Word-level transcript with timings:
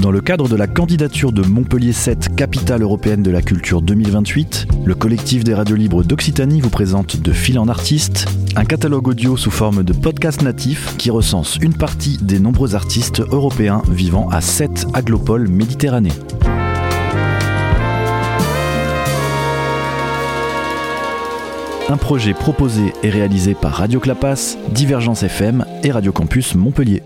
Dans 0.00 0.10
le 0.10 0.22
cadre 0.22 0.48
de 0.48 0.56
la 0.56 0.66
candidature 0.66 1.30
de 1.30 1.42
Montpellier 1.42 1.92
7 1.92 2.34
Capitale 2.34 2.80
européenne 2.80 3.22
de 3.22 3.30
la 3.30 3.42
culture 3.42 3.82
2028, 3.82 4.68
le 4.86 4.94
collectif 4.94 5.44
des 5.44 5.52
radios 5.52 5.76
libres 5.76 6.02
d'Occitanie 6.02 6.62
vous 6.62 6.70
présente 6.70 7.18
De 7.18 7.32
fil 7.32 7.58
en 7.58 7.68
artiste, 7.68 8.26
un 8.56 8.64
catalogue 8.64 9.08
audio 9.08 9.36
sous 9.36 9.50
forme 9.50 9.82
de 9.82 9.92
podcast 9.92 10.40
natif 10.40 10.96
qui 10.96 11.10
recense 11.10 11.58
une 11.60 11.74
partie 11.74 12.16
des 12.16 12.38
nombreux 12.38 12.74
artistes 12.74 13.20
européens 13.20 13.82
vivant 13.90 14.26
à 14.30 14.40
7 14.40 14.86
aglopoles 14.94 15.48
méditerranéens. 15.48 16.14
Un 21.90 21.96
projet 21.98 22.32
proposé 22.32 22.94
et 23.02 23.10
réalisé 23.10 23.54
par 23.54 23.72
Radio 23.72 24.00
Clapas, 24.00 24.56
Divergence 24.70 25.24
FM 25.24 25.66
et 25.84 25.90
Radio 25.90 26.10
Campus 26.10 26.54
Montpellier. 26.54 27.02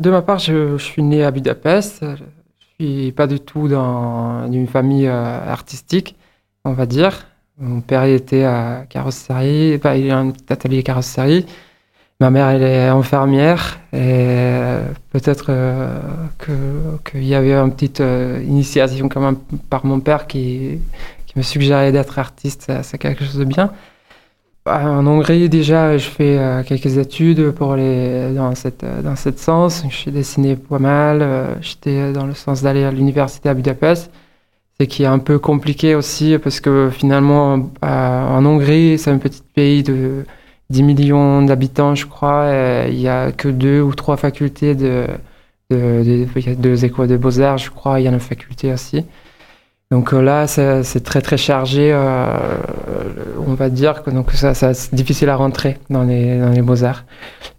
De 0.00 0.08
ma 0.08 0.22
part, 0.22 0.38
je, 0.38 0.78
suis 0.78 1.02
né 1.02 1.22
à 1.22 1.30
Budapest. 1.30 2.02
Je 2.02 2.64
suis 2.86 3.12
pas 3.12 3.26
du 3.26 3.38
tout 3.38 3.68
dans 3.68 4.50
une 4.50 4.66
famille 4.66 5.06
euh, 5.06 5.52
artistique, 5.52 6.16
on 6.64 6.72
va 6.72 6.86
dire. 6.86 7.26
Mon 7.58 7.82
père 7.82 8.04
était 8.04 8.44
à 8.44 8.86
carrosserie, 8.88 9.74
il 9.74 10.10
a 10.10 10.18
un 10.18 10.32
atelier 10.48 10.82
carrosserie. 10.82 11.44
Ma 12.18 12.30
mère, 12.30 12.48
elle 12.48 12.62
est 12.62 12.88
infirmière 12.88 13.78
et 13.92 13.98
euh, 13.98 14.88
peut-être 15.10 15.46
euh, 15.50 16.00
qu'il 17.04 17.24
y 17.24 17.34
avait 17.34 17.52
une 17.52 17.70
petite 17.70 18.02
initiation 18.42 19.10
quand 19.10 19.20
même 19.20 19.36
par 19.68 19.84
mon 19.84 20.00
père 20.00 20.26
qui 20.26 20.80
me 21.36 21.42
suggérait 21.42 21.92
d'être 21.92 22.18
artiste, 22.18 22.72
c'est 22.82 22.96
quelque 22.96 23.22
chose 23.22 23.36
de 23.36 23.44
bien. 23.44 23.70
Bah, 24.66 24.82
en 24.84 25.06
Hongrie, 25.06 25.48
déjà, 25.48 25.96
je 25.96 26.08
fais 26.10 26.38
euh, 26.38 26.62
quelques 26.62 26.98
études 26.98 27.50
pour 27.52 27.76
les, 27.76 28.34
dans, 28.34 28.54
cette, 28.54 28.84
euh, 28.84 29.00
dans 29.00 29.16
cette 29.16 29.38
sens. 29.38 29.84
Je 29.88 29.96
suis 29.96 30.10
dessiné 30.10 30.54
pas 30.54 30.78
mal. 30.78 31.22
Euh, 31.22 31.54
j'étais 31.62 32.12
dans 32.12 32.26
le 32.26 32.34
sens 32.34 32.62
d'aller 32.62 32.84
à 32.84 32.90
l'université 32.90 33.48
à 33.48 33.54
Budapest. 33.54 34.10
C'est 34.78 34.86
qui 34.86 35.04
est 35.04 35.06
un 35.06 35.18
peu 35.18 35.38
compliqué 35.38 35.94
aussi 35.94 36.36
parce 36.38 36.60
que 36.60 36.90
finalement, 36.90 37.70
en 37.82 38.46
Hongrie, 38.46 38.98
c'est 38.98 39.10
un 39.10 39.18
petit 39.18 39.42
pays 39.54 39.82
de 39.82 40.24
10 40.70 40.82
millions 40.82 41.42
d'habitants, 41.42 41.94
je 41.94 42.06
crois. 42.06 42.48
il 42.88 42.96
n'y 42.96 43.08
a 43.08 43.32
que 43.32 43.48
deux 43.48 43.82
ou 43.82 43.94
trois 43.94 44.16
facultés 44.16 44.74
de, 44.74 45.06
de, 45.70 46.02
de, 46.04 46.54
deux 46.54 46.84
écoles 46.84 47.08
de 47.08 47.16
beaux-arts, 47.18 47.58
je 47.58 47.70
crois. 47.70 48.00
Il 48.00 48.04
y 48.04 48.08
a 48.08 48.10
une 48.10 48.20
faculté 48.20 48.72
aussi. 48.72 49.04
Donc 49.92 50.14
euh, 50.14 50.22
là, 50.22 50.46
c'est 50.46 51.02
très 51.02 51.20
très 51.20 51.36
chargé. 51.36 51.90
Euh, 51.92 52.26
on 53.44 53.54
va 53.54 53.68
dire 53.70 54.04
que 54.04 54.10
donc 54.10 54.30
ça, 54.30 54.54
c'est 54.54 54.94
difficile 54.94 55.28
à 55.28 55.34
rentrer 55.34 55.78
dans 55.90 56.04
les, 56.04 56.38
dans 56.38 56.50
les 56.50 56.62
beaux 56.62 56.84
arts. 56.84 57.04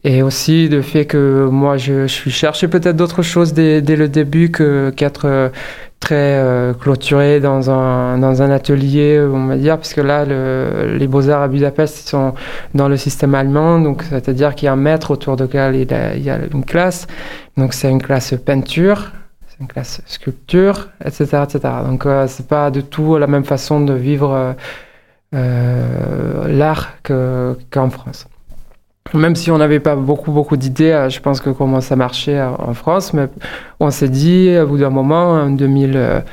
Et 0.05 0.23
aussi 0.23 0.69
le 0.69 0.81
fait 0.81 1.05
que 1.05 1.49
moi, 1.51 1.75
je, 1.75 2.03
je 2.03 2.13
suis 2.13 2.31
cherché 2.31 2.69
peut-être 2.69 2.95
d'autres 2.95 3.21
choses 3.21 3.51
dès, 3.51 3.81
dès, 3.81 3.97
le 3.97 4.07
début 4.07 4.49
que 4.49 4.91
qu'être 4.95 5.25
euh, 5.25 5.49
très 5.99 6.41
clôturé 6.79 7.41
dans 7.41 7.69
un 7.69 8.17
dans 8.17 8.41
un 8.41 8.49
atelier, 8.49 9.19
on 9.19 9.47
va 9.47 9.57
dire, 9.57 9.75
parce 9.75 9.93
que 9.93 10.01
là, 10.01 10.23
le, 10.23 10.95
les 10.97 11.07
beaux 11.07 11.29
arts 11.29 11.41
à 11.41 11.47
Budapest 11.49 12.05
ils 12.05 12.09
sont 12.09 12.33
dans 12.73 12.87
le 12.87 12.95
système 12.95 13.35
allemand, 13.35 13.79
donc 13.81 14.03
c'est-à-dire 14.09 14.55
qu'il 14.55 14.67
y 14.67 14.69
a 14.69 14.73
un 14.73 14.77
maître 14.77 15.11
autour 15.11 15.35
de 15.35 15.43
lequel 15.43 15.75
il 15.75 16.23
y 16.23 16.29
a 16.29 16.39
une 16.53 16.63
classe. 16.63 17.07
Donc 17.57 17.73
c'est 17.73 17.91
une 17.91 18.01
classe 18.01 18.33
peinture 18.45 19.11
une 19.61 19.67
classe 19.67 20.01
sculpture, 20.05 20.89
etc. 21.05 21.43
etc. 21.43 21.59
Donc, 21.87 22.05
euh, 22.05 22.25
c'est 22.27 22.47
pas 22.47 22.71
du 22.71 22.83
tout 22.83 23.17
la 23.17 23.27
même 23.27 23.45
façon 23.45 23.79
de 23.81 23.93
vivre 23.93 24.33
euh, 24.33 24.53
euh, 25.35 26.47
l'art 26.47 26.93
qu'en 27.03 27.89
France. 27.89 28.27
Même 29.13 29.35
si 29.35 29.51
on 29.51 29.57
n'avait 29.57 29.79
pas 29.79 29.95
beaucoup, 29.95 30.31
beaucoup 30.31 30.57
d'idées, 30.57 31.07
je 31.09 31.19
pense 31.19 31.41
que 31.41 31.49
comment 31.49 31.81
ça 31.81 31.95
marchait 31.95 32.41
en 32.41 32.73
France, 32.73 33.13
mais 33.13 33.27
on 33.79 33.89
s'est 33.89 34.07
dit, 34.07 34.55
au 34.57 34.67
bout 34.67 34.77
d'un 34.77 34.89
moment, 34.89 35.31
en 35.31 35.49
2000, 35.49 36.23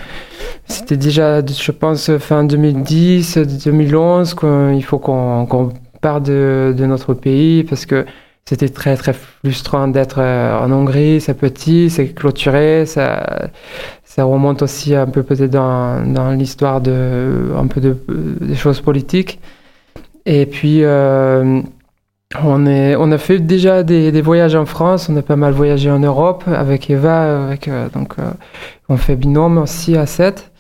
c'était 0.67 0.97
déjà, 0.97 1.45
je 1.45 1.73
pense, 1.73 2.17
fin 2.19 2.45
2010, 2.45 3.39
2011, 3.65 4.35
qu'il 4.35 4.85
faut 4.85 4.99
qu'on 4.99 5.47
qu 5.47 5.75
parte 6.01 6.25
de, 6.25 6.73
de, 6.77 6.87
notre 6.87 7.15
pays, 7.15 7.65
parce 7.65 7.85
que 7.85 8.05
c'était 8.49 8.71
très 8.71 8.97
très 8.97 9.13
frustrant 9.13 9.89
d'être 9.89 10.21
euh, 10.21 10.59
en 10.59 10.73
Hongrie, 10.73 11.21
c'est 11.21 11.35
petit, 11.35 11.91
c'est 11.91 12.15
clôturé, 12.15 12.87
ça, 12.87 13.51
ça 14.05 14.25
remonte 14.25 14.63
aussi 14.63 14.95
un 14.95 15.05
peu 15.07 15.23
peut-être 15.23 15.51
dans, 15.51 16.03
dans 16.15 16.31
l'histoire 16.31 16.81
de 16.81 17.53
un 17.55 17.67
peu 17.67 17.83
de, 17.83 17.99
des 18.41 18.55
choses 18.55 18.81
politiques. 18.81 19.39
Et 20.25 20.47
puis 20.47 20.83
euh, 20.83 21.61
on, 22.43 22.65
est, 22.65 22.97
on 22.97 23.13
a 23.13 23.19
fait 23.19 23.39
déjà 23.39 23.83
des, 23.83 24.23
voyages 24.23 24.55
en 24.55 24.65
France, 24.65 25.11
on 25.11 25.17
a 25.19 25.23
pas 25.23 25.37
mal 25.37 25.53
voyagé 25.53 25.91
en 25.91 25.99
Europe 25.99 26.45
avec 26.47 26.89
Eva, 26.89 27.25
euh, 27.25 27.89
donc 27.93 28.15
on 28.89 28.97
fait 28.97 29.17
binôme 29.17 29.59
aussi 29.59 29.95
à 29.95 30.07
7. 30.07 30.51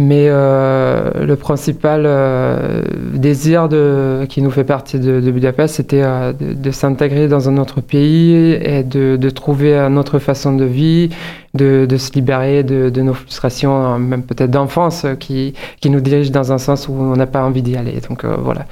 Mais 0.00 0.28
euh, 0.30 1.26
le 1.26 1.36
principal 1.36 2.04
euh, 2.06 2.80
désir 3.12 3.68
de, 3.68 4.24
qui 4.30 4.40
nous 4.40 4.50
fait 4.50 4.64
partie 4.64 4.98
de, 4.98 5.20
de 5.20 5.30
Budapest, 5.30 5.74
c'était 5.74 6.00
euh, 6.02 6.32
de, 6.32 6.54
de 6.54 6.70
s'intégrer 6.70 7.28
dans 7.28 7.50
un 7.50 7.58
autre 7.58 7.82
pays 7.82 8.34
et 8.62 8.82
de, 8.82 9.16
de, 9.16 9.30
trouver 9.30 9.76
une 9.76 9.98
autre 9.98 10.18
façon 10.18 10.56
de 10.56 10.64
vie, 10.64 11.10
de, 11.52 11.86
se 11.98 12.12
libérer 12.12 12.62
de, 12.62 13.02
nos 13.02 13.12
frustrations, 13.12 13.98
même 13.98 14.22
peut-être 14.22 14.50
d'enfance, 14.50 15.04
qui, 15.18 15.52
qui 15.82 15.90
nous 15.90 16.00
dirigent 16.00 16.32
dans 16.32 16.50
un 16.50 16.58
sens 16.58 16.88
où 16.88 16.94
on 16.94 17.14
n'a 17.14 17.26
pas 17.26 17.44
envie 17.44 17.60
d'y 17.60 17.76
aller. 17.76 18.00
Donc 18.08 18.24
voilà. 18.24 18.64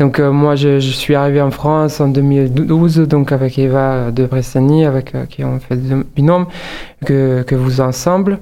Donc 0.00 0.18
moi, 0.18 0.56
je, 0.56 0.80
je, 0.80 0.90
suis 0.90 1.14
arrivé 1.14 1.40
en 1.40 1.52
France 1.52 2.00
en 2.00 2.08
2012, 2.08 2.96
donc 3.02 3.30
avec 3.30 3.56
Eva 3.56 4.10
de 4.10 4.26
Bressani, 4.26 4.84
avec 4.84 5.14
qui 5.28 5.44
on 5.44 5.60
fait 5.60 5.78
binôme, 6.16 6.46
que, 7.06 7.42
que 7.42 7.54
vous 7.54 7.80
ensemble. 7.80 8.40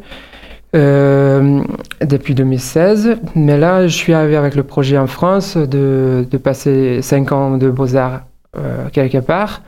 Euh, 0.77 1.63
depuis 2.01 2.35
2016. 2.35 3.17
Mais 3.35 3.59
là, 3.59 3.89
je 3.89 3.95
suis 3.95 4.13
arrivé 4.13 4.37
avec 4.37 4.55
le 4.55 4.63
projet 4.63 4.97
en 4.99 5.09
France 5.09 5.57
de, 5.57 6.25
de 6.31 6.39
passer 6.39 7.03
5 7.03 7.33
ans 7.33 7.57
de 7.57 7.69
beaux-arts 7.71 8.23
euh, 8.57 8.89
quelque 8.93 9.19
part. 9.19 9.63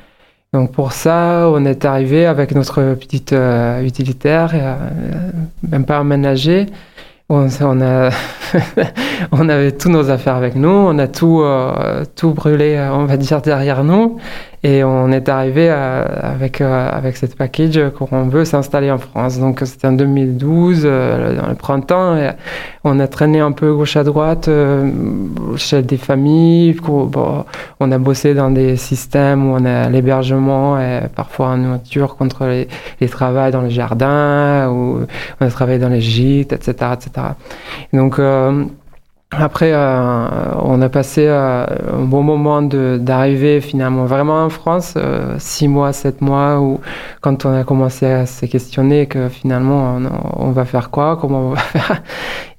Donc 0.52 0.72
pour 0.72 0.92
ça, 0.92 1.48
on 1.48 1.64
est 1.64 1.84
arrivé 1.84 2.26
avec 2.26 2.54
notre 2.54 2.94
petite 2.94 3.32
euh, 3.32 3.82
utilitaire, 3.82 4.50
euh, 4.54 4.76
même 5.66 5.86
pas 5.86 5.98
aménagé. 5.98 6.66
On, 7.34 7.80
a 7.80 8.10
on 9.32 9.48
avait 9.48 9.72
tous 9.72 9.88
nos 9.88 10.10
affaires 10.10 10.36
avec 10.36 10.54
nous, 10.54 10.68
on 10.68 10.98
a 10.98 11.08
tout, 11.08 11.40
euh, 11.40 12.04
tout 12.14 12.34
brûlé, 12.34 12.78
on 12.92 13.06
va 13.06 13.16
dire, 13.16 13.40
derrière 13.40 13.84
nous. 13.84 14.18
Et 14.64 14.84
on 14.84 15.10
est 15.10 15.28
arrivé 15.28 15.66
euh, 15.70 16.04
avec, 16.22 16.60
euh, 16.60 16.88
avec 16.92 17.16
cette 17.16 17.34
package 17.36 17.80
qu'on 17.98 18.28
veut 18.28 18.44
s'installer 18.44 18.92
en 18.92 18.98
France. 18.98 19.40
Donc 19.40 19.60
c'était 19.64 19.88
en 19.88 19.92
2012, 19.92 20.82
euh, 20.84 21.36
dans 21.40 21.48
le 21.48 21.56
printemps. 21.56 22.16
On 22.84 23.00
a 23.00 23.08
traîné 23.08 23.40
un 23.40 23.50
peu 23.50 23.74
gauche 23.74 23.96
à 23.96 24.04
droite 24.04 24.48
chez 25.56 25.82
des 25.82 25.96
familles. 25.96 26.76
On 27.80 27.90
a 27.90 27.98
bossé 27.98 28.34
dans 28.34 28.52
des 28.52 28.76
systèmes 28.76 29.50
où 29.50 29.56
on 29.56 29.64
a 29.64 29.88
l'hébergement 29.88 30.78
et 30.80 31.00
parfois 31.14 31.48
en 31.48 31.56
nourriture 31.56 32.16
contre 32.16 32.46
les, 32.46 32.68
les 33.00 33.08
travaux 33.08 33.50
dans 33.50 33.62
le 33.62 33.68
jardin, 33.68 34.68
ou 34.70 35.06
on 35.40 35.46
a 35.46 35.50
travaillé 35.50 35.78
dans 35.78 35.88
les 35.88 36.00
gîtes, 36.00 36.52
etc. 36.52 36.72
etc. 36.94 37.21
Donc 37.92 38.18
après, 39.34 39.72
euh, 39.72 40.28
on 40.62 40.82
a 40.82 40.90
passé 40.90 41.24
euh, 41.26 41.64
un 41.90 42.04
bon 42.04 42.22
moment 42.22 42.60
d'arriver 42.60 43.62
finalement 43.62 44.04
vraiment 44.04 44.44
en 44.44 44.50
France, 44.50 44.92
euh, 44.98 45.36
six 45.38 45.68
mois, 45.68 45.94
sept 45.94 46.20
mois, 46.20 46.60
où 46.60 46.80
quand 47.22 47.46
on 47.46 47.54
a 47.58 47.64
commencé 47.64 48.04
à 48.04 48.26
se 48.26 48.44
questionner 48.44 49.06
que 49.06 49.30
finalement 49.30 49.98
on, 50.36 50.50
va 50.50 50.66
faire 50.66 50.90
quoi, 50.90 51.16
comment 51.18 51.48
on 51.48 51.50
va 51.50 51.60
faire, 51.60 52.02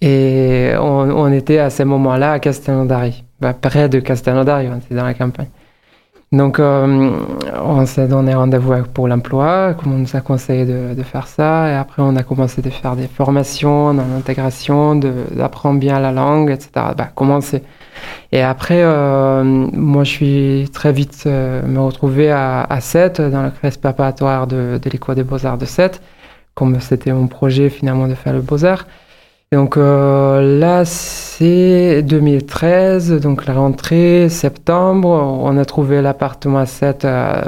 et 0.02 0.74
on, 0.80 1.32
était 1.32 1.60
à 1.60 1.70
ce 1.70 1.84
moment-là 1.84 2.32
à 2.32 2.40
Castelnaudary, 2.40 3.24
bah, 3.40 3.54
près 3.54 3.88
de 3.88 4.00
Castelnaudary, 4.00 4.68
on 4.68 4.96
dans 4.96 5.04
la 5.04 5.14
campagne. 5.14 5.50
Donc, 6.34 6.60
euh, 6.60 7.12
on 7.64 7.86
s'est 7.86 8.08
donné 8.08 8.34
rendez-vous 8.34 8.74
pour 8.92 9.08
l'emploi, 9.08 9.76
comme 9.76 9.94
on 9.94 10.00
nous 10.00 10.16
a 10.16 10.22
conseillé 10.22 10.66
de, 10.66 10.96
de, 10.96 11.04
faire 11.04 11.28
ça. 11.28 11.70
Et 11.70 11.76
après, 11.76 12.02
on 12.02 12.16
a 12.16 12.24
commencé 12.24 12.64
de 12.64 12.72
faire 12.72 12.96
des 12.96 13.08
formations 13.08 13.94
dans 13.94 14.04
l'intégration, 14.04 14.96
d'apprendre 14.96 15.80
bien 15.80 16.00
la 16.00 16.12
langue, 16.12 16.50
etc. 16.50 16.70
Bah, 16.98 17.10
commencer. 17.14 17.62
Et 18.32 18.42
après, 18.42 18.82
euh, 18.82 19.44
moi, 19.44 20.04
je 20.04 20.10
suis 20.10 20.70
très 20.74 20.92
vite 20.92 21.26
euh, 21.28 21.62
me 21.68 21.80
retrouvé 21.80 22.32
à, 22.32 22.64
à 22.64 22.82
7, 22.82 23.22
dans 23.22 23.44
le 23.44 23.52
classe 23.52 23.78
préparatoire 23.78 24.48
de, 24.48 24.80
de 24.82 24.90
l'école 24.90 25.14
des 25.14 25.24
beaux-arts 25.24 25.60
de 25.60 25.66
7, 25.66 26.02
comme 26.56 26.80
c'était 26.80 27.14
mon 27.14 27.28
projet 27.28 27.70
finalement 27.70 28.08
de 28.08 28.16
faire 28.16 28.34
le 28.34 28.42
beaux-arts 28.42 28.88
donc 29.54 29.78
euh, 29.78 30.60
là, 30.60 30.84
c'est 30.84 32.02
2013, 32.02 33.22
donc 33.22 33.46
la 33.46 33.54
rentrée, 33.54 34.28
septembre. 34.30 35.10
On 35.10 35.58
a 35.58 35.66
trouvé 35.66 36.02
l'appartement 36.02 36.58
à 36.58 36.66
7 36.66 37.06
euh, 37.06 37.44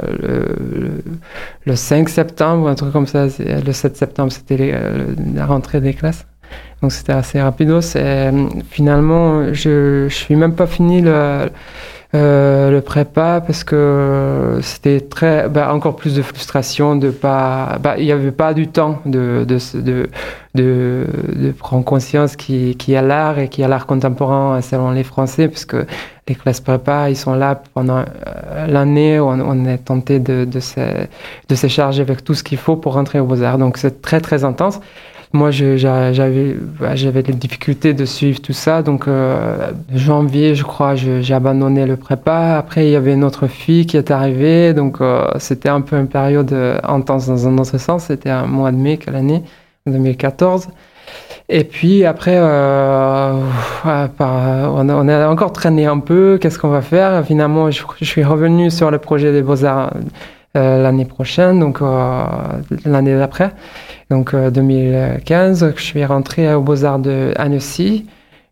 le, 1.64 1.74
5 1.74 2.08
septembre, 2.08 2.68
un 2.68 2.76
truc 2.76 2.92
comme 2.92 3.08
ça. 3.08 3.26
Le 3.38 3.72
7 3.72 3.96
septembre, 3.96 4.30
c'était 4.30 4.72
la 5.34 5.46
rentrée 5.46 5.80
des 5.80 5.94
classes. 5.94 6.26
Donc 6.80 6.92
c'était 6.92 7.12
assez 7.12 7.40
rapido. 7.40 7.80
Finalement, 8.70 9.52
je 9.52 10.04
ne 10.04 10.08
suis 10.08 10.36
même 10.36 10.54
pas 10.54 10.68
fini 10.68 11.00
le, 11.00 11.50
Euh, 12.14 12.70
le 12.70 12.82
prépa 12.82 13.42
parce 13.44 13.64
que 13.64 14.60
c'était 14.62 15.00
très 15.00 15.48
bah, 15.48 15.74
encore 15.74 15.96
plus 15.96 16.14
de 16.14 16.22
frustration 16.22 16.94
de 16.94 17.10
pas 17.10 17.78
bah, 17.80 17.96
il 17.98 18.04
n'y 18.04 18.12
avait 18.12 18.30
pas 18.30 18.54
du 18.54 18.68
temps 18.68 19.00
de 19.06 19.44
de, 19.44 19.58
de, 19.74 20.08
de, 20.54 21.50
prendre 21.58 21.84
conscience 21.84 22.36
qu'il 22.36 22.76
qui 22.76 22.92
y 22.92 22.96
a 22.96 23.02
l'art 23.02 23.40
et 23.40 23.48
qu'il 23.48 23.62
y 23.62 23.64
a 23.64 23.68
l'art 23.68 23.86
contemporain 23.86 24.60
selon 24.60 24.92
les 24.92 25.02
Français 25.02 25.48
parce 25.48 25.64
que 25.64 25.84
les 26.28 26.36
classes 26.36 26.60
prépa 26.60 27.10
ils 27.10 27.16
sont 27.16 27.34
là 27.34 27.60
pendant 27.74 27.98
euh, 27.98 28.66
l'année. 28.68 29.18
On, 29.18 29.40
on, 29.40 29.64
est 29.66 29.78
tenté 29.78 30.20
de, 30.20 30.44
de, 30.44 30.60
se, 30.60 30.80
de 31.48 31.54
se 31.56 31.66
charger 31.66 32.02
avec 32.02 32.22
tout 32.22 32.34
ce 32.34 32.44
qu'il 32.44 32.58
faut 32.58 32.76
pour 32.76 32.94
rentrer 32.94 33.18
aux 33.18 33.26
Beaux-Arts. 33.26 33.58
Donc 33.58 33.78
c'est 33.78 34.00
très 34.00 34.20
très 34.20 34.44
intense 34.44 34.80
moi, 35.32 35.50
j'avais 35.50 36.56
bah, 36.80 36.94
j'avais 36.94 37.22
des 37.22 37.32
difficultés 37.32 37.94
de 37.94 38.04
suivre 38.04 38.40
tout 38.40 38.52
ça. 38.52 38.82
Donc, 38.82 39.08
euh, 39.08 39.72
janvier, 39.94 40.54
je 40.54 40.62
crois, 40.64 40.94
j'ai 40.94 41.34
abandonné 41.34 41.86
le 41.86 41.96
prépa. 41.96 42.56
Après, 42.56 42.86
il 42.86 42.92
y 42.92 42.96
avait 42.96 43.14
une 43.14 43.24
autre 43.24 43.46
fille 43.46 43.86
qui 43.86 43.96
est 43.96 44.10
arrivée. 44.10 44.72
Donc, 44.74 45.00
euh, 45.00 45.26
c'était 45.38 45.68
un 45.68 45.80
peu 45.80 45.96
une 45.96 46.08
période 46.08 46.52
euh, 46.52 46.78
intense 46.84 47.26
dans 47.26 47.48
un 47.48 47.58
autre 47.58 47.78
sens. 47.78 48.04
C'était 48.04 48.30
un 48.30 48.46
mois 48.46 48.70
de 48.70 48.76
mai, 48.76 48.98
quelle 48.98 49.16
année? 49.16 49.42
2014. 49.86 50.68
Et 51.48 51.62
puis 51.62 52.04
après, 52.04 52.38
on, 52.40 52.44
a, 53.84 55.28
encore 55.28 55.52
traîné 55.52 55.86
un 55.86 56.00
peu. 56.00 56.38
Qu'est-ce 56.40 56.58
qu'on 56.58 56.70
va 56.70 56.82
faire? 56.82 57.24
Finalement, 57.24 57.70
je, 57.70 57.82
suis 58.02 58.24
revenu 58.24 58.70
sur 58.70 58.90
le 58.90 58.98
projet 58.98 59.32
des 59.32 59.42
Beaux-Arts 59.42 59.92
l'année 60.56 61.04
prochaine, 61.04 61.60
donc 61.60 61.80
euh, 61.80 62.24
l'année 62.84 63.16
d'après, 63.16 63.52
donc 64.10 64.34
2015, 64.34 65.62
euh, 65.62 65.72
je 65.76 65.82
suis 65.82 66.04
rentré 66.04 66.52
aux 66.54 66.62
Beaux-Arts 66.62 66.98
de 66.98 67.32
Annecy, 67.36 68.06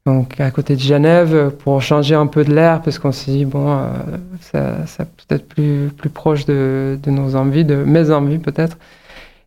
donc 0.06 0.38
à 0.40 0.50
côté 0.50 0.74
de 0.76 0.80
Genève, 0.80 1.50
pour 1.50 1.80
changer 1.82 2.14
un 2.14 2.26
peu 2.26 2.44
de 2.44 2.54
l'air, 2.54 2.82
parce 2.82 2.98
qu'on 2.98 3.12
s'est 3.12 3.30
dit, 3.30 3.44
bon, 3.44 3.78
ça, 4.40 5.04
peut-être 5.26 5.48
plus, 5.48 5.90
plus 5.96 6.10
proche 6.10 6.44
de, 6.44 6.98
nos 7.06 7.36
envies, 7.36 7.64
de 7.64 7.76
mes 7.76 8.10
envies 8.10 8.38
peut-être. 8.38 8.76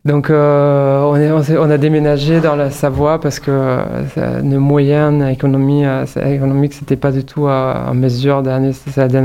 Donc 0.08 0.30
euh, 0.30 1.02
on, 1.02 1.16
est, 1.16 1.58
on, 1.58 1.70
a 1.70 1.76
déménagé 1.76 2.40
dans 2.40 2.56
la 2.56 2.70
Savoie 2.70 3.20
parce 3.20 3.40
que 3.40 3.50
euh, 3.50 4.40
nos 4.40 4.58
moyens 4.58 5.22
économie, 5.30 5.84
euh, 5.84 6.06
économiques 6.24 6.72
c'était 6.72 6.96
pas 6.96 7.12
du 7.12 7.24
tout 7.24 7.46
en 7.46 7.92
mesure 7.92 8.42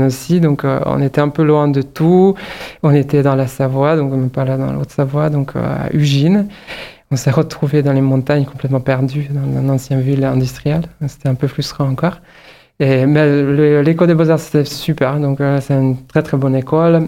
aussi. 0.06 0.40
Donc 0.40 0.62
on 0.64 1.00
était 1.00 1.22
un 1.22 1.30
peu 1.30 1.42
loin 1.42 1.68
de 1.68 1.80
tout. 1.80 2.34
On 2.82 2.94
était 2.94 3.22
dans 3.22 3.34
la 3.34 3.46
Savoie, 3.46 3.96
donc 3.96 4.10
même 4.10 4.28
pas 4.28 4.44
là 4.44 4.58
dans 4.58 4.74
l'autre 4.74 4.92
Savoie, 4.92 5.30
donc 5.30 5.56
à 5.56 5.88
Ugine. 5.94 6.48
On 7.10 7.16
s'est 7.16 7.30
retrouvé 7.30 7.82
dans 7.82 7.94
les 7.94 8.02
montagnes 8.02 8.44
complètement 8.44 8.80
perdus 8.80 9.30
dans 9.30 9.60
une 9.60 9.70
ancienne 9.70 10.02
ville 10.02 10.24
industrielle. 10.24 10.82
C'était 11.06 11.30
un 11.30 11.34
peu 11.34 11.46
frustrant 11.46 11.88
encore. 11.88 12.18
Mais 12.80 13.82
l'école 13.82 14.08
des 14.08 14.14
beaux-arts, 14.14 14.40
c'était 14.40 14.64
super. 14.64 15.20
Donc, 15.20 15.40
euh, 15.40 15.60
c'est 15.60 15.74
une 15.74 15.96
très, 16.06 16.22
très 16.22 16.36
bonne 16.36 16.56
école. 16.56 17.06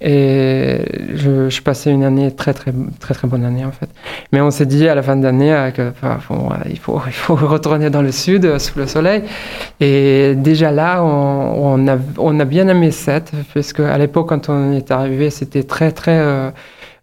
Et 0.00 0.78
je, 1.12 1.48
je, 1.48 1.62
passais 1.62 1.90
une 1.90 2.04
année, 2.04 2.30
très, 2.30 2.54
très, 2.54 2.72
très, 3.00 3.14
très 3.14 3.26
bonne 3.26 3.44
année, 3.44 3.64
en 3.64 3.72
fait. 3.72 3.88
Mais 4.32 4.40
on 4.40 4.52
s'est 4.52 4.66
dit 4.66 4.88
à 4.88 4.94
la 4.94 5.02
fin 5.02 5.16
de 5.16 5.24
l'année 5.24 5.52
euh, 5.52 5.70
qu'il 5.72 5.92
bon, 6.30 6.50
il, 6.70 6.78
faut, 6.78 7.00
il 7.06 7.12
faut 7.12 7.34
retourner 7.46 7.90
dans 7.90 8.02
le 8.02 8.12
sud, 8.12 8.44
euh, 8.44 8.60
sous 8.60 8.78
le 8.78 8.86
soleil. 8.86 9.24
Et 9.80 10.34
déjà 10.36 10.70
là, 10.70 11.02
on, 11.02 11.88
a, 11.88 11.96
on 12.18 12.38
a 12.38 12.44
bien 12.44 12.68
aimé 12.68 12.92
cette, 12.92 13.32
parce 13.52 13.72
qu'à 13.72 13.98
l'époque, 13.98 14.28
quand 14.28 14.48
on 14.48 14.72
est 14.72 14.92
arrivé, 14.92 15.30
c'était 15.30 15.64
très, 15.64 15.90
très 15.90 16.52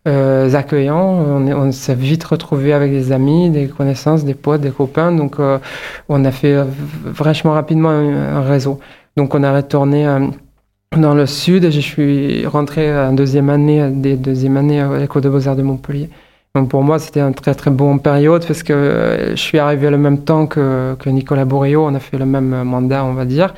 euh, 0.07 0.53
accueillants. 0.53 0.97
On, 0.97 1.47
on 1.51 1.71
s'est 1.71 1.95
vite 1.95 2.23
retrouvé 2.23 2.73
avec 2.73 2.91
des 2.91 3.11
amis, 3.11 3.49
des 3.49 3.67
connaissances, 3.67 4.23
des 4.23 4.35
potes, 4.35 4.61
des 4.61 4.71
copains. 4.71 5.11
Donc, 5.11 5.39
euh, 5.39 5.57
on 6.09 6.23
a 6.25 6.31
fait 6.31 6.55
vachement 7.03 7.53
rapidement 7.53 7.89
un, 7.89 8.41
réseau. 8.41 8.79
Donc, 9.17 9.33
on 9.33 9.43
a 9.43 9.55
retourné 9.55 10.07
euh, 10.07 10.27
dans 10.95 11.15
le 11.15 11.25
sud 11.25 11.65
et 11.65 11.71
je 11.71 11.79
suis 11.79 12.45
rentré 12.45 12.95
en 12.95 13.13
deuxième 13.13 13.49
année, 13.49 13.89
des 13.91 14.15
deuxième 14.15 14.57
année 14.57 14.79
à 14.79 14.97
l'école 14.97 15.23
de 15.23 15.29
beaux-arts 15.29 15.55
de 15.55 15.63
Montpellier. 15.63 16.09
Donc 16.55 16.69
pour 16.69 16.83
moi, 16.83 16.99
c'était 16.99 17.19
un 17.19 17.33
très 17.33 17.53
très 17.53 17.69
bon 17.69 17.97
période 17.97 18.47
parce 18.47 18.63
que 18.63 18.71
euh, 18.71 19.31
je 19.31 19.41
suis 19.41 19.59
arrivé 19.59 19.89
le 19.89 19.97
même 19.97 20.19
temps 20.19 20.47
que, 20.47 20.95
Nicolas 21.05 21.43
Boréo, 21.43 21.85
on 21.85 21.93
a 21.93 21.99
fait 21.99 22.17
le 22.17 22.25
même 22.25 22.63
mandat, 22.63 23.03
on 23.03 23.13
va 23.13 23.25
dire, 23.25 23.53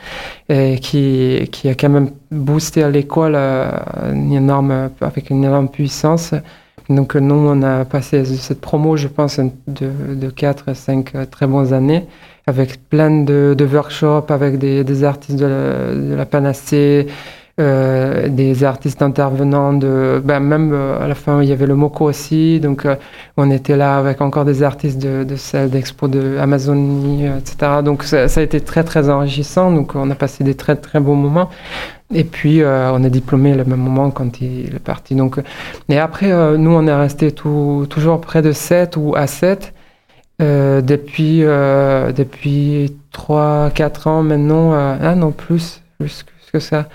et 0.50 0.80
qui, 0.80 1.48
qui 1.52 1.70
a 1.70 1.76
quand 1.76 1.90
même 1.90 2.10
boosté 2.32 2.82
à 2.82 2.90
l'école 2.90 3.34
euh, 3.36 3.70
une 4.12 4.34
énorme, 4.34 4.90
avec 5.00 5.30
une 5.30 5.44
énorme 5.44 5.70
puissance. 5.70 6.34
Donc 6.90 7.16
nous, 7.16 7.36
on 7.36 7.62
a 7.62 7.86
passé 7.86 8.26
cette 8.26 8.62
promo, 8.62 8.98
je 8.98 9.08
pense, 9.08 9.40
de, 9.40 10.16
de 10.16 10.30
4 10.32 10.70
à 10.70 10.74
5 10.74 11.30
très 11.30 11.46
bonnes 11.46 11.74
années, 11.74 12.08
avec 12.48 12.90
plein 12.90 13.12
de, 13.24 13.68
workshops, 13.72 14.32
avec 14.32 14.58
des, 14.58 14.84
des 14.84 15.04
artistes 15.04 15.38
de 15.38 15.46
la, 15.46 15.94
de 15.94 16.16
la 16.16 16.26
Panacée, 16.26 17.08
euh, 17.60 18.28
des 18.28 18.64
artistes 18.64 19.02
intervenants 19.02 19.74
de 19.74 20.22
ben 20.24 20.40
même 20.40 20.74
euh, 20.74 21.04
à 21.04 21.08
la 21.08 21.16
fin 21.16 21.42
il 21.42 21.50
y 21.50 21.52
avait 21.52 21.66
le 21.66 21.74
Moco 21.74 22.06
aussi. 22.06 22.60
Donc 22.60 22.86
euh, 22.86 22.96
on 23.36 23.50
était 23.50 23.76
là 23.76 23.98
avec 23.98 24.22
encore 24.22 24.46
des 24.46 24.62
artistes 24.62 25.00
de, 25.00 25.24
de 25.24 25.36
celle 25.36 25.72
d'expo 25.72 26.08
de 26.08 26.38
Amazonie 26.38 27.26
etc 27.26 27.82
donc 27.84 28.04
ça, 28.04 28.26
a 28.26 28.42
été 28.44 28.62
très 28.62 28.84
très 28.84 29.10
enrichissant. 29.10 29.72
Donc 29.72 29.96
on 29.96 30.12
a 30.12 30.14
passé 30.14 30.44
des 30.44 30.54
très 30.54 30.76
très 30.76 31.00
bons 31.00 31.16
moments. 31.16 31.50
Et 32.14 32.24
puis 32.26 32.62
on 32.64 33.04
est 33.04 33.10
diplômé 33.10 33.56
le 33.56 33.66
même 33.66 33.80
moment 33.80 34.12
quand 34.12 34.40
il 34.40 34.76
est 34.76 34.80
parti. 34.80 35.16
Donc 35.16 35.40
et 35.90 35.98
après 35.98 36.30
nous 36.58 36.72
on 36.72 36.86
est 36.86 36.96
resté 36.96 37.32
toujours 37.32 38.22
près 38.22 38.44
de 38.44 38.52
7 38.52 38.98
ou 38.98 39.16
à 39.16 39.26
7 39.26 39.74
depuis 40.40 41.40
depuis 41.40 42.96
3 43.14 43.72
4 43.74 44.08
ans 44.08 44.22
maintenant 44.22 44.74
ah 44.74 45.16
non 45.16 45.32
plus 45.32 45.82
plus 45.98 46.24
que 46.54 46.60
ça 46.60 46.86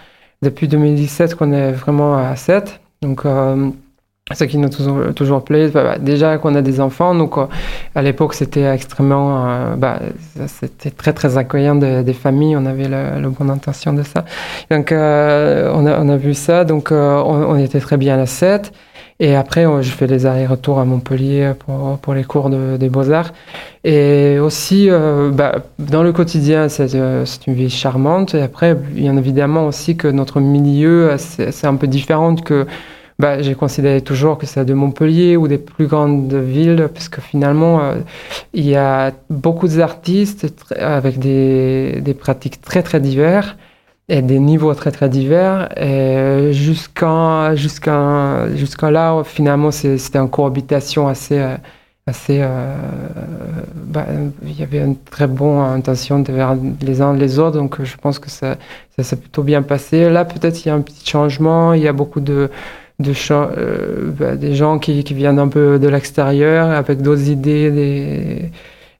depuis 0.42 0.68
2017 0.68 1.36
qu'on 1.36 1.52
est 1.52 1.72
vraiment 1.72 2.16
à 2.16 2.36
7. 2.36 2.80
Donc, 3.00 3.24
euh, 3.24 3.70
ce 4.32 4.44
qui 4.44 4.58
nous 4.58 4.68
toujours, 4.68 5.14
toujours 5.14 5.44
plaît, 5.44 5.68
bah, 5.68 5.82
bah, 5.82 5.98
déjà 5.98 6.38
qu'on 6.38 6.54
a 6.54 6.62
des 6.62 6.80
enfants. 6.80 7.14
Donc, 7.14 7.38
euh, 7.38 7.46
à 7.94 8.02
l'époque, 8.02 8.34
c'était 8.34 8.64
extrêmement, 8.64 9.46
euh, 9.46 9.76
bah, 9.76 10.00
c'était 10.46 10.90
très 10.90 11.12
très 11.12 11.38
accueillant 11.38 11.76
des 11.76 12.12
familles. 12.12 12.56
On 12.56 12.66
avait 12.66 12.88
la, 12.88 13.18
bonne 13.20 13.50
intention 13.50 13.92
de 13.92 14.02
ça. 14.02 14.24
Donc, 14.70 14.88
on 14.92 14.94
a, 14.96 16.00
on, 16.00 16.08
a, 16.08 16.16
vu 16.16 16.34
ça. 16.34 16.64
Donc, 16.64 16.88
on, 16.90 16.94
on, 16.94 17.56
était 17.56 17.80
très 17.80 17.96
bien 17.96 18.18
à 18.18 18.26
7. 18.26 18.72
Et 19.22 19.36
après, 19.36 19.64
je 19.82 19.90
fais 19.92 20.08
les 20.08 20.26
allers-retours 20.26 20.80
à 20.80 20.84
Montpellier 20.84 21.52
pour, 21.56 21.96
pour 21.98 22.12
les 22.12 22.24
cours 22.24 22.50
de, 22.50 22.76
des 22.76 22.88
beaux-arts. 22.88 23.32
Et 23.84 24.40
aussi, 24.40 24.90
euh, 24.90 25.30
bah, 25.30 25.62
dans 25.78 26.02
le 26.02 26.12
quotidien, 26.12 26.66
euh, 26.80 27.24
c'est 27.24 27.46
une 27.46 27.54
vie 27.54 27.70
charmante. 27.70 28.34
Et 28.34 28.42
après, 28.42 28.74
bien 28.74 29.16
évidemment 29.16 29.68
aussi 29.68 29.96
que 29.96 30.08
notre 30.08 30.40
milieu, 30.40 31.14
c'est 31.18 31.66
un 31.68 31.76
peu 31.76 31.86
différent 31.86 32.34
que 32.34 32.66
bah, 33.20 33.40
j'ai 33.40 33.54
considéré 33.54 34.00
toujours 34.00 34.38
que 34.38 34.46
c'est 34.46 34.64
de 34.64 34.74
Montpellier 34.74 35.36
ou 35.36 35.46
des 35.46 35.58
plus 35.58 35.86
grandes 35.86 36.34
villes, 36.34 36.88
parce 36.92 37.08
que 37.08 37.20
finalement, 37.20 37.80
euh, 37.80 37.94
il 38.54 38.66
y 38.68 38.74
a 38.74 39.12
beaucoup 39.30 39.68
d'artistes 39.68 40.52
avec 40.76 41.20
des, 41.20 42.00
des 42.00 42.14
pratiques 42.14 42.60
très 42.60 42.82
très 42.82 42.98
diverses 42.98 43.54
et 44.12 44.20
des 44.20 44.38
niveaux 44.38 44.74
très 44.74 44.92
très 44.92 45.08
divers. 45.08 45.68
Et 45.78 46.52
jusqu'à 46.52 47.54
jusqu'à 47.56 48.46
jusqu'à 48.54 48.90
là, 48.90 49.22
finalement, 49.24 49.70
c'était 49.70 50.18
une 50.18 50.28
cohabitation 50.28 51.08
assez 51.08 51.38
euh, 51.38 51.56
assez. 52.06 52.38
Euh, 52.42 52.76
bah, 53.74 54.06
il 54.44 54.58
y 54.60 54.62
avait 54.62 54.80
une 54.80 54.96
très 54.96 55.26
bonne 55.26 55.60
intention 55.78 56.18
de 56.18 56.30
vers 56.30 56.56
les 56.82 57.00
uns 57.00 57.14
les 57.14 57.38
autres, 57.38 57.56
donc 57.56 57.82
je 57.82 57.96
pense 57.96 58.18
que 58.18 58.30
ça 58.30 58.56
ça 58.96 59.02
s'est 59.02 59.16
plutôt 59.16 59.42
bien 59.42 59.62
passé. 59.62 60.10
Là, 60.10 60.24
peut-être 60.26 60.64
il 60.64 60.68
y 60.68 60.70
a 60.70 60.74
un 60.74 60.82
petit 60.82 61.06
changement. 61.08 61.72
Il 61.72 61.82
y 61.82 61.88
a 61.88 61.94
beaucoup 61.94 62.20
de 62.20 62.50
de 62.98 63.12
euh, 63.30 64.10
bah, 64.18 64.36
des 64.36 64.54
gens 64.54 64.78
qui, 64.78 65.02
qui, 65.04 65.14
viennent 65.14 65.38
un 65.38 65.48
peu 65.48 65.78
de 65.78 65.88
l'extérieur 65.88 66.70
avec 66.70 67.00
d'autres 67.02 67.28
idées, 67.30 67.70
des, 67.70 68.50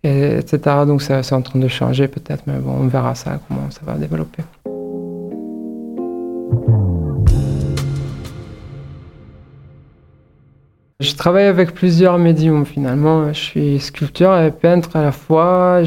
etc. 0.03 0.59
Donc 0.87 1.03
c'est 1.03 1.33
en 1.33 1.43
train 1.43 1.59
de 1.59 1.69
changer 1.69 2.09
peut-être, 2.09 2.43
mais 2.47 2.59
bon, 2.59 2.73
on 2.81 2.87
verra 2.89 3.15
ça, 3.15 3.39
comment 3.47 3.71
ça 3.71 3.81
va 3.85 3.95
développer. 3.95 4.43
Je 11.03 11.17
travaille 11.17 11.47
avec 11.47 11.75
plusieurs 11.75 12.17
médiums 12.17 12.65
finalement. 12.65 13.33
Je 13.33 13.41
suis 13.41 13.81
sculpteur 13.81 14.41
et 14.41 14.53
peintre 14.53 14.95
à 14.95 15.03
la 15.03 15.11
fois. 15.11 15.83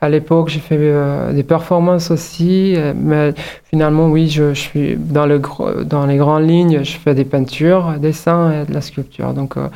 À 0.00 0.08
l'époque, 0.08 0.48
j'ai 0.48 0.60
fait 0.60 0.78
euh, 0.80 1.34
des 1.34 1.42
performances 1.42 2.10
aussi, 2.10 2.74
mais 2.96 3.34
finalement, 3.64 4.08
oui, 4.08 4.30
je, 4.30 4.54
suis 4.54 4.96
dans, 4.96 5.26
le, 5.26 5.38
dans 5.84 6.06
les 6.06 6.16
grandes 6.16 6.48
lignes. 6.48 6.82
Je 6.82 6.96
fais 6.96 7.14
des 7.14 7.26
peintures, 7.26 7.98
dessins 7.98 8.62
et 8.62 8.64
de 8.64 8.72
la 8.72 8.80
sculpture. 8.80 9.34
Donc, 9.34 9.58
euh, 9.58 9.68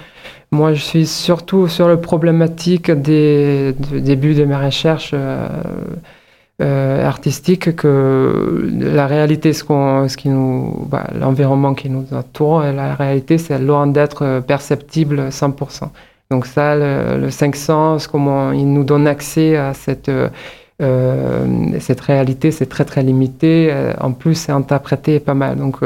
moi, 0.50 0.72
je 0.72 0.82
suis 0.82 1.06
surtout 1.06 1.68
sur 1.68 1.86
le 1.86 2.00
problématique 2.00 2.90
des, 2.90 3.74
du 3.90 4.00
début 4.00 4.34
de 4.34 4.46
mes 4.46 4.56
recherches. 4.56 5.10
Euh, 5.12 5.48
euh, 6.62 7.06
artistique 7.06 7.76
que 7.76 8.70
la 8.80 9.06
réalité, 9.06 9.52
ce, 9.52 9.62
qu'on, 9.62 10.08
ce 10.08 10.16
qui 10.16 10.30
nous, 10.30 10.86
bah, 10.88 11.06
l'environnement 11.14 11.74
qui 11.74 11.90
nous 11.90 12.06
entoure, 12.12 12.60
la 12.62 12.94
réalité, 12.94 13.36
c'est 13.36 13.58
loin 13.58 13.86
d'être 13.86 14.40
perceptible 14.46 15.28
100%. 15.28 15.90
Donc 16.30 16.46
ça, 16.46 16.74
le, 16.74 17.20
le 17.20 17.30
500, 17.30 17.98
comment 18.10 18.52
il 18.52 18.72
nous 18.72 18.84
donne 18.84 19.06
accès 19.06 19.56
à 19.56 19.74
cette 19.74 20.10
cette 20.78 22.00
réalité, 22.02 22.50
c'est 22.50 22.66
très 22.66 22.84
très 22.84 23.02
limité. 23.02 23.72
en 23.98 24.12
plus, 24.12 24.34
c'est 24.34 24.52
interprété 24.52 25.20
pas 25.20 25.32
mal. 25.32 25.56
Donc, 25.56 25.78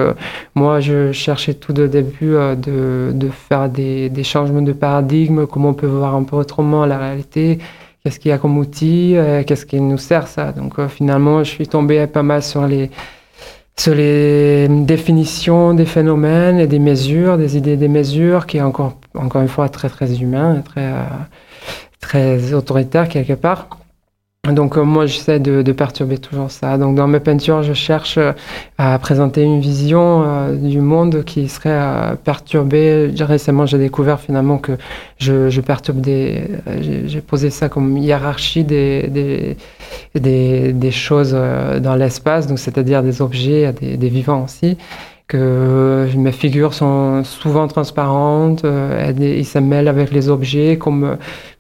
moi, 0.57 0.81
je 0.81 1.13
cherchais 1.13 1.55
tout 1.55 1.73
de 1.73 1.87
début 1.87 2.33
de, 2.33 3.13
de, 3.15 3.29
faire 3.29 3.69
des, 3.69 4.09
des, 4.09 4.25
changements 4.25 4.63
de 4.63 4.73
paradigme, 4.73 5.47
comment 5.47 5.69
on 5.69 5.75
peut 5.75 5.87
voir 5.87 6.17
un 6.17 6.25
peu 6.25 6.35
autrement 6.35 6.87
la 6.87 6.99
réalité, 6.99 7.61
qu'est-ce 8.03 8.19
qu'il 8.19 8.31
y 8.31 8.33
a 8.33 8.39
comme 8.39 8.59
outil, 8.59 9.17
qu'est-ce 9.47 9.67
qui 9.67 9.81
nous 9.81 9.99
sert 9.99 10.27
ça. 10.27 10.53
Donc, 10.53 10.87
finalement, 10.89 11.45
je 11.45 11.51
suis 11.51 11.69
tombé 11.69 12.07
pas 12.07 12.23
mal 12.23 12.43
sur 12.43 12.67
les 12.67 12.91
sur 13.81 13.95
les 13.95 14.69
définitions 14.69 15.73
des 15.73 15.87
phénomènes 15.87 16.59
et 16.59 16.67
des 16.67 16.79
mesures, 16.79 17.39
des 17.39 17.57
idées 17.57 17.79
des 17.79 17.89
mesures, 17.89 18.47
qui 18.47 18.59
est 18.59 18.63
encore, 18.63 18.99
encore 19.15 19.41
une 19.41 19.49
fois 19.49 19.71
très 19.71 19.89
très 19.89 20.21
humain, 20.21 20.63
très, 20.63 20.93
euh, 20.93 21.05
très 21.99 22.53
autoritaire 22.53 23.09
quelque 23.09 23.33
part. 23.33 23.69
Donc 24.49 24.79
euh, 24.79 24.85
moi 24.85 25.05
j'essaie 25.05 25.39
de, 25.39 25.61
de, 25.61 25.73
perturber 25.73 26.17
toujours 26.17 26.51
ça. 26.51 26.79
Donc 26.79 26.97
dans 26.97 27.07
mes 27.07 27.21
peintures 27.21 27.63
je 27.63 27.75
cherche 27.75 28.17
euh, 28.17 28.33
à 28.79 28.99
présenter 28.99 29.43
une 29.43 29.61
vision 29.61 30.25
euh, 30.25 30.57
du 30.57 30.81
monde 30.81 31.25
qui 31.25 31.47
serait 31.47 32.17
perturbée. 32.25 33.13
Récemment 33.21 33.67
j'ai 33.67 33.77
découvert 33.77 34.19
finalement 34.19 34.57
que 34.57 34.73
je, 35.19 35.51
je 35.51 35.61
perturbe 35.61 36.01
des... 36.01 36.45
J'ai 36.81 37.21
posé 37.21 37.51
ça 37.51 37.69
comme 37.69 37.99
hiérarchie 37.99 38.65
des, 38.65 39.09
des, 39.09 39.59
des, 40.15 40.73
des 40.73 40.91
choses 40.91 41.33
dans 41.33 41.95
l'espace, 41.95 42.47
donc 42.47 42.59
c'est-à-dire 42.59 43.03
des 43.03 43.21
objets, 43.21 43.75
des, 43.75 43.99
des 43.99 44.09
vivants 44.09 44.45
aussi 44.45 44.79
que 45.31 46.09
mes 46.17 46.33
figures 46.33 46.75
sont 46.75 47.23
souvent 47.23 47.69
transparentes, 47.69 48.65
euh, 48.65 49.13
ils 49.17 49.47
se 49.47 49.61
mêlent 49.61 49.87
avec 49.87 50.11
les 50.11 50.29
objets, 50.29 50.77
comme 50.77 51.05
euh, 51.05 51.17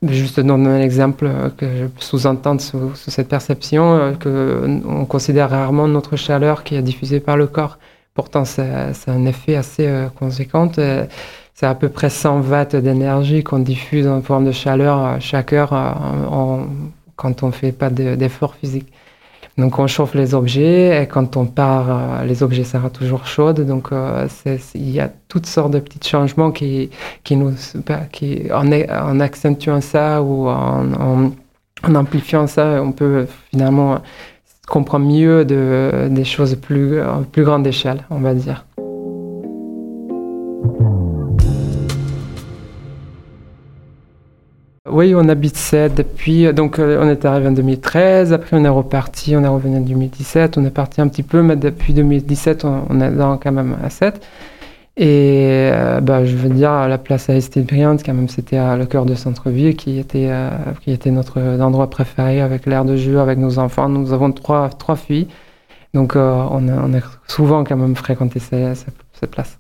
juste 0.08 0.40
dans 0.40 0.58
un 0.58 0.80
exemple 0.80 1.30
que 1.56 1.66
je 1.66 1.86
sous-entends 2.04 2.58
sous, 2.58 2.90
cette 2.96 3.28
perception, 3.28 3.84
euh, 3.84 4.12
qu'on 4.22 5.04
considère 5.04 5.50
rarement 5.50 5.86
notre 5.86 6.16
chaleur 6.16 6.64
qui 6.64 6.74
est 6.74 6.82
diffusée 6.82 7.20
par 7.20 7.36
le 7.36 7.46
corps. 7.46 7.78
Pourtant, 8.14 8.44
c'est 8.44 9.08
un 9.18 9.24
effet 9.24 9.54
assez 9.54 9.88
conséquent. 10.18 10.68
C'est 11.54 11.66
à 11.66 11.76
peu 11.76 11.88
près 11.88 12.10
100 12.10 12.42
watts 12.50 12.74
d'énergie 12.74 13.44
qu'on 13.44 13.60
diffuse 13.60 14.08
en 14.08 14.20
forme 14.20 14.46
de 14.46 14.52
chaleur 14.52 15.20
chaque 15.20 15.52
heure 15.52 15.70
quand 17.14 17.42
on 17.44 17.46
ne 17.46 17.52
fait 17.52 17.70
pas 17.70 17.88
d'effort 17.88 18.56
physique. 18.56 18.92
Donc 19.58 19.78
on 19.78 19.86
chauffe 19.86 20.14
les 20.14 20.34
objets 20.34 21.02
et 21.02 21.06
quand 21.06 21.36
on 21.36 21.44
part, 21.46 21.86
euh, 21.90 22.24
les 22.24 22.42
objets 22.42 22.64
seront 22.64 22.88
toujours 22.88 23.26
chauds. 23.26 23.52
Donc 23.52 23.92
euh, 23.92 24.26
il 24.74 24.90
y 24.90 25.00
a 25.00 25.10
toutes 25.28 25.46
sortes 25.46 25.72
de 25.72 25.80
petits 25.80 26.08
changements 26.08 26.50
qui, 26.50 26.90
qui 27.24 27.36
nous, 27.36 27.52
bah, 27.86 28.00
qui, 28.10 28.42
en, 28.52 28.70
en 28.72 29.20
accentuant 29.20 29.80
ça 29.80 30.22
ou 30.22 30.48
en, 30.48 31.32
en, 31.84 31.94
amplifiant 31.94 32.46
ça, 32.46 32.82
on 32.82 32.92
peut 32.92 33.26
finalement 33.50 34.00
comprendre 34.68 35.06
mieux 35.06 35.44
de, 35.44 36.08
des 36.10 36.24
choses 36.24 36.54
plus, 36.54 37.00
plus 37.32 37.44
grande 37.44 37.66
échelle, 37.66 38.04
on 38.10 38.20
va 38.20 38.34
dire. 38.34 38.64
Oui, 44.88 45.14
on 45.14 45.28
habite 45.28 45.56
7 45.56 45.94
depuis. 45.94 46.46
Euh, 46.46 46.52
donc, 46.52 46.78
euh, 46.78 46.98
on 47.02 47.08
est 47.08 47.24
arrivé 47.26 47.48
en 47.48 47.52
2013. 47.52 48.32
Après, 48.32 48.56
on 48.56 48.64
est 48.64 48.68
reparti. 48.68 49.36
On 49.36 49.44
est 49.44 49.48
revenu 49.48 49.76
en 49.76 49.80
2017. 49.80 50.56
On 50.56 50.64
est 50.64 50.70
parti 50.70 51.02
un 51.02 51.08
petit 51.08 51.22
peu, 51.22 51.42
mais 51.42 51.56
depuis 51.56 51.92
2017, 51.92 52.64
on, 52.64 53.00
est 53.00 53.10
dans, 53.10 53.36
quand 53.36 53.52
même 53.52 53.76
à 53.84 53.90
7. 53.90 54.26
Et 54.96 55.70
euh, 55.72 56.00
bah, 56.00 56.24
je 56.24 56.34
veux 56.34 56.48
dire, 56.48 56.88
la 56.88 56.96
place 56.96 57.28
Aristide 57.28 57.66
Briand, 57.66 57.96
quand 57.98 58.14
même, 58.14 58.28
c'était 58.28 58.58
le 58.76 58.86
cœur 58.86 59.04
de 59.04 59.14
centre-ville 59.14 59.76
qui 59.76 59.98
était, 59.98 60.30
qui 60.82 60.92
était 60.92 61.10
notre 61.10 61.40
endroit 61.60 61.88
préféré 61.90 62.40
avec 62.40 62.66
l'air 62.66 62.84
de 62.84 62.96
jeu, 62.96 63.20
avec 63.20 63.38
nos 63.38 63.58
enfants. 63.58 63.88
Nous 63.88 64.12
avons 64.12 64.32
trois, 64.32 64.70
trois 64.70 64.96
filles. 64.96 65.28
Donc, 65.94 66.16
on 66.16 66.68
a, 66.68 67.00
souvent 67.28 67.64
quand 67.64 67.76
même 67.76 67.96
fréquenté 67.96 68.40
cette 68.40 69.30
place. 69.30 69.58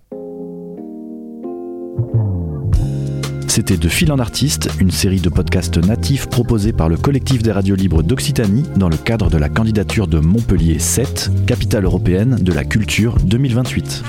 C'était 3.50 3.76
De 3.76 3.88
Fil 3.88 4.12
en 4.12 4.20
Artiste, 4.20 4.70
une 4.78 4.92
série 4.92 5.20
de 5.20 5.28
podcasts 5.28 5.76
natifs 5.76 6.28
proposés 6.28 6.72
par 6.72 6.88
le 6.88 6.96
collectif 6.96 7.42
des 7.42 7.50
radios 7.50 7.74
libres 7.74 8.04
d'Occitanie 8.04 8.62
dans 8.76 8.88
le 8.88 8.96
cadre 8.96 9.28
de 9.28 9.38
la 9.38 9.48
candidature 9.48 10.06
de 10.06 10.20
Montpellier 10.20 10.78
7, 10.78 11.32
capitale 11.48 11.84
européenne 11.84 12.36
de 12.40 12.52
la 12.52 12.62
culture 12.62 13.16
2028. 13.16 14.04